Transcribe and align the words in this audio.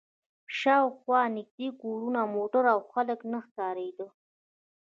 شا 0.57 0.77
و 0.85 0.89
خوا 0.99 1.21
نږدې 1.37 1.69
کورونه، 1.81 2.21
موټر 2.35 2.63
او 2.73 2.79
خلک 2.91 3.19
نه 3.31 3.39
ښکارېدل. 3.45 4.09